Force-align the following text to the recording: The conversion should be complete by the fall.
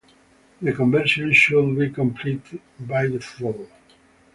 The 0.63 0.73
conversion 0.73 1.31
should 1.31 1.77
be 1.77 1.91
complete 1.91 2.41
by 2.79 3.05
the 3.05 3.19
fall. 3.19 3.67